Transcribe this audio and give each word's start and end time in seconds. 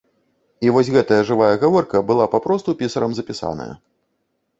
І 0.67 0.71
вось 0.77 0.87
гэтая 0.95 1.19
жывая 1.29 1.49
гаворка 1.63 2.01
была 2.11 2.25
папросту 2.37 2.75
пісарам 2.79 3.11
запісаная. 3.19 3.69